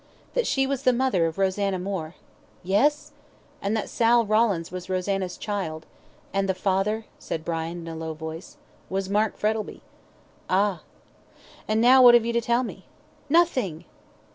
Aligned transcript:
"That 0.33 0.47
she 0.47 0.65
was 0.65 0.81
the 0.81 0.93
mother 0.93 1.27
of 1.27 1.37
Rosanna 1.37 1.77
Moore." 1.77 2.15
"Yes!" 2.63 3.11
"And 3.61 3.77
that 3.77 3.87
Sal 3.87 4.25
Rawlins 4.25 4.71
was 4.71 4.89
Rosanna's 4.89 5.37
child." 5.37 5.85
"And 6.33 6.49
the 6.49 6.55
father?" 6.55 7.05
said 7.19 7.45
Brian, 7.45 7.81
in 7.81 7.87
a 7.87 7.95
low 7.95 8.15
voice. 8.15 8.57
"Was 8.89 9.11
Mark 9.11 9.37
Frettlby." 9.37 9.81
"Ah!" 10.49 10.81
"And 11.67 11.79
now 11.81 12.01
what 12.01 12.15
have 12.15 12.25
you 12.25 12.33
to 12.33 12.41
tell 12.41 12.63
me?" 12.63 12.85
"Nothing!" 13.29 13.85